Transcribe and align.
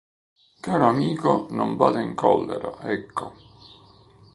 Caro 0.65 0.85
amico, 0.87 1.45
non 1.51 1.75
vada 1.75 2.01
in 2.01 2.15
collera, 2.15 2.71
ecco! 2.81 3.33